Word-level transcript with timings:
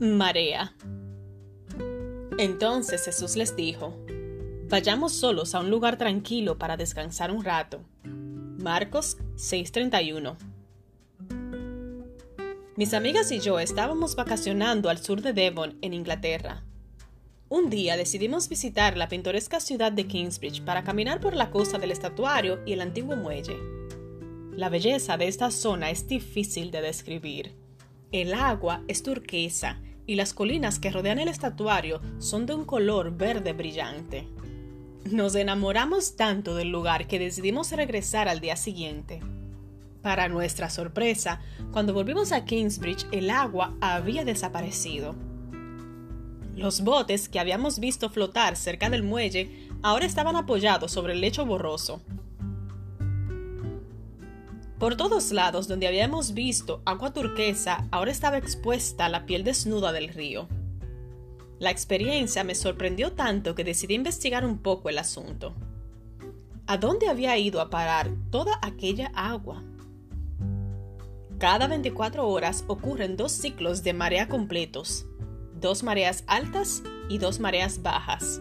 Marea. 0.00 0.74
Entonces 2.38 3.04
Jesús 3.04 3.36
les 3.36 3.54
dijo, 3.54 3.94
Vayamos 4.70 5.12
solos 5.12 5.54
a 5.54 5.60
un 5.60 5.68
lugar 5.68 5.98
tranquilo 5.98 6.56
para 6.56 6.78
descansar 6.78 7.30
un 7.30 7.44
rato. 7.44 7.82
Marcos 8.02 9.18
6:31 9.36 10.38
Mis 12.76 12.94
amigas 12.94 13.30
y 13.30 13.40
yo 13.40 13.60
estábamos 13.60 14.16
vacacionando 14.16 14.88
al 14.88 15.02
sur 15.02 15.20
de 15.20 15.34
Devon, 15.34 15.76
en 15.82 15.92
Inglaterra. 15.92 16.64
Un 17.50 17.68
día 17.68 17.98
decidimos 17.98 18.48
visitar 18.48 18.96
la 18.96 19.10
pintoresca 19.10 19.60
ciudad 19.60 19.92
de 19.92 20.06
Kingsbridge 20.06 20.62
para 20.62 20.82
caminar 20.82 21.20
por 21.20 21.36
la 21.36 21.50
costa 21.50 21.76
del 21.76 21.90
estatuario 21.90 22.60
y 22.64 22.72
el 22.72 22.80
antiguo 22.80 23.16
muelle. 23.16 23.58
La 24.56 24.70
belleza 24.70 25.18
de 25.18 25.28
esta 25.28 25.50
zona 25.50 25.90
es 25.90 26.08
difícil 26.08 26.70
de 26.70 26.80
describir. 26.80 27.54
El 28.12 28.32
agua 28.32 28.82
es 28.88 29.02
turquesa 29.02 29.78
y 30.10 30.16
las 30.16 30.34
colinas 30.34 30.80
que 30.80 30.90
rodean 30.90 31.20
el 31.20 31.28
estatuario 31.28 32.00
son 32.18 32.44
de 32.44 32.52
un 32.52 32.64
color 32.64 33.16
verde 33.16 33.52
brillante. 33.52 34.26
Nos 35.04 35.36
enamoramos 35.36 36.16
tanto 36.16 36.56
del 36.56 36.70
lugar 36.70 37.06
que 37.06 37.20
decidimos 37.20 37.70
regresar 37.70 38.26
al 38.28 38.40
día 38.40 38.56
siguiente. 38.56 39.20
Para 40.02 40.28
nuestra 40.28 40.68
sorpresa, 40.68 41.40
cuando 41.70 41.94
volvimos 41.94 42.32
a 42.32 42.44
Kingsbridge 42.44 43.06
el 43.12 43.30
agua 43.30 43.76
había 43.80 44.24
desaparecido. 44.24 45.14
Los 46.56 46.80
botes 46.80 47.28
que 47.28 47.38
habíamos 47.38 47.78
visto 47.78 48.10
flotar 48.10 48.56
cerca 48.56 48.90
del 48.90 49.04
muelle 49.04 49.68
ahora 49.80 50.06
estaban 50.06 50.34
apoyados 50.34 50.90
sobre 50.90 51.12
el 51.12 51.20
lecho 51.20 51.46
borroso. 51.46 52.02
Por 54.80 54.96
todos 54.96 55.30
lados 55.30 55.68
donde 55.68 55.86
habíamos 55.86 56.32
visto 56.32 56.80
agua 56.86 57.12
turquesa, 57.12 57.86
ahora 57.90 58.10
estaba 58.10 58.38
expuesta 58.38 59.10
la 59.10 59.26
piel 59.26 59.44
desnuda 59.44 59.92
del 59.92 60.08
río. 60.08 60.48
La 61.58 61.70
experiencia 61.70 62.44
me 62.44 62.54
sorprendió 62.54 63.12
tanto 63.12 63.54
que 63.54 63.62
decidí 63.62 63.92
investigar 63.92 64.46
un 64.46 64.56
poco 64.56 64.88
el 64.88 64.96
asunto. 64.96 65.54
¿A 66.66 66.78
dónde 66.78 67.10
había 67.10 67.36
ido 67.36 67.60
a 67.60 67.68
parar 67.68 68.10
toda 68.30 68.58
aquella 68.62 69.12
agua? 69.14 69.62
Cada 71.38 71.66
24 71.66 72.26
horas 72.26 72.64
ocurren 72.66 73.18
dos 73.18 73.32
ciclos 73.32 73.82
de 73.82 73.92
marea 73.92 74.28
completos, 74.28 75.04
dos 75.60 75.82
mareas 75.82 76.24
altas 76.26 76.82
y 77.10 77.18
dos 77.18 77.38
mareas 77.38 77.82
bajas. 77.82 78.40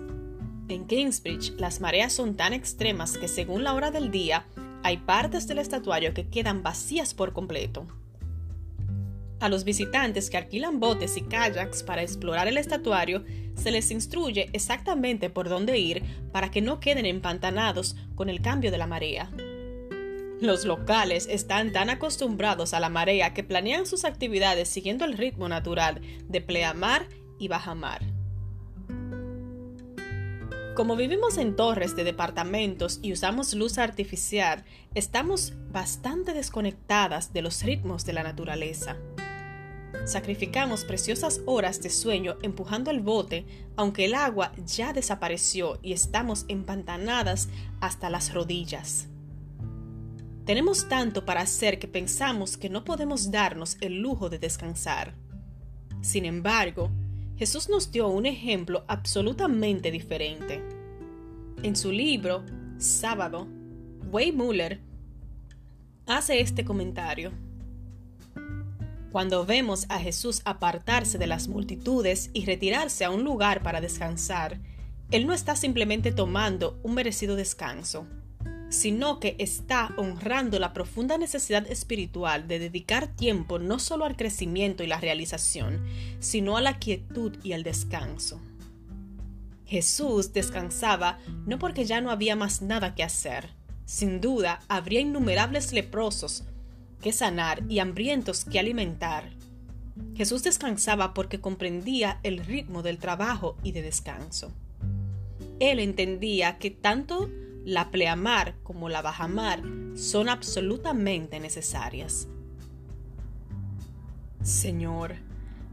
En 0.70 0.88
Kingsbridge 0.88 1.56
las 1.58 1.82
mareas 1.82 2.14
son 2.14 2.38
tan 2.38 2.54
extremas 2.54 3.18
que 3.18 3.28
según 3.28 3.66
la 3.66 3.74
hora 3.74 3.92
del 3.92 4.10
día 4.10 4.46
hay 4.84 4.98
partes 4.98 5.48
del 5.48 5.60
estatuario 5.60 6.14
que 6.14 6.28
quedan 6.28 6.64
vacías 6.64 7.14
por 7.14 7.34
completo. 7.34 7.88
A 9.40 9.48
los 9.48 9.64
visitantes 9.64 10.30
que 10.30 10.38
alquilan 10.38 10.80
botes 10.80 11.16
y 11.16 11.22
kayaks 11.22 11.84
para 11.84 12.02
explorar 12.02 12.48
el 12.48 12.58
estatuario 12.58 13.24
se 13.56 13.72
les 13.72 13.90
instruye 13.90 14.50
exactamente 14.52 15.30
por 15.30 15.48
dónde 15.48 15.78
ir 15.78 16.04
para 16.32 16.52
que 16.52 16.62
no 16.62 16.80
queden 16.80 17.06
empantanados 17.06 17.96
con 18.16 18.30
el 18.30 18.42
cambio 18.42 18.72
de 18.72 18.78
la 18.78 18.88
marea. 18.88 19.32
Los 20.42 20.66
locales 20.66 21.28
están 21.30 21.72
tan 21.72 21.90
acostumbrados 21.90 22.74
a 22.74 22.80
la 22.80 22.90
marea 22.90 23.34
que 23.34 23.44
planean 23.44 23.86
sus 23.86 24.06
actividades 24.06 24.70
siguiendo 24.70 25.06
el 25.06 25.18
ritmo 25.18 25.50
natural 25.50 26.02
de 26.28 26.42
pleamar 26.42 27.08
y 27.38 27.48
bajamar. 27.48 28.19
Como 30.80 30.96
vivimos 30.96 31.38
en 31.38 31.58
torres 31.58 31.98
de 31.98 32.06
departamentos 32.06 33.00
y 33.02 33.12
usamos 33.12 33.54
luz 33.54 33.78
artificial, 33.78 34.64
estamos 34.96 35.52
bastante 35.74 36.32
desconectadas 36.32 37.34
de 37.34 37.42
los 37.42 37.64
ritmos 37.64 38.06
de 38.06 38.14
la 38.14 38.24
naturaleza. 38.24 38.96
Sacrificamos 40.06 40.86
preciosas 40.86 41.42
horas 41.46 41.82
de 41.82 41.90
sueño 41.90 42.38
empujando 42.44 42.92
el 42.92 43.02
bote, 43.02 43.46
aunque 43.76 44.06
el 44.06 44.16
agua 44.16 44.54
ya 44.66 44.94
desapareció 44.94 45.80
y 45.82 45.92
estamos 45.92 46.46
empantanadas 46.48 47.50
hasta 47.82 48.10
las 48.10 48.34
rodillas. 48.34 49.10
Tenemos 50.46 50.88
tanto 50.88 51.26
para 51.26 51.42
hacer 51.42 51.78
que 51.78 51.90
pensamos 51.90 52.56
que 52.56 52.70
no 52.70 52.86
podemos 52.86 53.32
darnos 53.32 53.76
el 53.82 54.00
lujo 54.00 54.30
de 54.30 54.40
descansar. 54.40 55.14
Sin 56.00 56.24
embargo, 56.24 56.90
Jesús 57.40 57.70
nos 57.70 57.90
dio 57.90 58.10
un 58.10 58.26
ejemplo 58.26 58.84
absolutamente 58.90 59.92
diferente. 59.92 60.62
En 61.64 61.78
su 61.78 61.90
libro, 61.90 62.44
Sábado, 62.80 63.48
Way 64.12 64.34
Muller 64.34 64.82
hace 66.06 66.42
este 66.42 66.66
comentario. 66.66 67.32
Cuando 69.14 69.46
vemos 69.46 69.86
a 69.88 70.00
Jesús 70.00 70.42
apartarse 70.44 71.18
de 71.18 71.28
las 71.28 71.48
multitudes 71.48 72.30
y 72.34 72.44
retirarse 72.44 73.06
a 73.06 73.10
un 73.10 73.24
lugar 73.24 73.64
para 73.64 73.80
descansar, 73.80 74.60
Él 75.10 75.26
no 75.26 75.34
está 75.34 75.56
simplemente 75.56 76.12
tomando 76.12 76.78
un 76.84 76.94
merecido 76.94 77.38
descanso, 77.38 78.06
sino 78.70 79.20
que 79.20 79.36
está 79.40 79.94
honrando 79.98 80.60
la 80.60 80.74
profunda 80.74 81.18
necesidad 81.18 81.70
espiritual 81.70 82.48
de 82.48 82.60
dedicar 82.60 83.08
tiempo 83.08 83.60
no 83.60 83.80
solo 83.80 84.06
al 84.06 84.16
crecimiento 84.16 84.84
y 84.84 84.88
la 84.88 85.00
realización, 85.00 85.84
sino 86.20 86.56
a 86.56 86.62
la 86.62 86.78
quietud 86.78 87.38
y 87.44 87.54
al 87.54 87.64
descanso. 87.64 88.40
Jesús 89.66 90.34
descansaba 90.34 91.20
no 91.46 91.60
porque 91.60 91.86
ya 91.86 92.02
no 92.02 92.10
había 92.10 92.36
más 92.36 92.62
nada 92.62 92.96
que 92.96 93.04
hacer. 93.04 93.50
Sin 93.86 94.22
duda, 94.22 94.62
habría 94.68 95.02
innumerables 95.02 95.74
leprosos 95.74 96.44
que 97.02 97.12
sanar 97.12 97.64
y 97.70 97.80
hambrientos 97.80 98.46
que 98.46 98.60
alimentar. 98.60 99.30
Jesús 100.16 100.44
descansaba 100.44 101.14
porque 101.14 101.40
comprendía 101.40 102.20
el 102.24 102.40
ritmo 102.40 102.82
del 102.84 102.98
trabajo 102.98 103.58
y 103.64 103.72
de 103.72 103.82
descanso. 103.82 104.52
Él 105.60 105.80
entendía 105.80 106.58
que 106.58 106.72
tanto 106.72 107.30
la 107.66 107.92
pleamar 107.92 108.56
como 108.64 108.90
la 108.90 109.02
bajamar 109.02 109.62
son 109.96 110.30
absolutamente 110.30 111.40
necesarias. 111.40 112.28
Señor, 114.42 115.16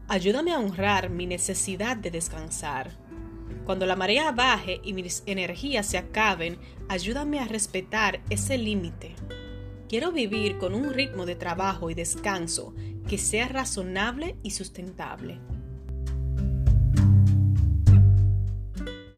ayúdame 0.07 0.53
a 0.53 0.59
honrar 0.59 1.09
mi 1.09 1.25
necesidad 1.25 1.97
de 1.97 2.11
descansar. 2.11 2.91
Cuando 3.65 3.85
la 3.85 3.95
marea 3.95 4.31
baje 4.31 4.81
y 4.83 4.93
mis 4.93 5.23
energías 5.25 5.85
se 5.85 5.97
acaben, 5.97 6.57
ayúdame 6.89 7.39
a 7.39 7.47
respetar 7.47 8.21
ese 8.29 8.57
límite. 8.57 9.15
Quiero 9.89 10.11
vivir 10.11 10.57
con 10.57 10.75
un 10.75 10.93
ritmo 10.93 11.25
de 11.25 11.35
trabajo 11.35 11.89
y 11.89 11.93
descanso 11.93 12.73
que 13.07 13.17
sea 13.17 13.47
razonable 13.47 14.35
y 14.43 14.51
sustentable. 14.51 15.39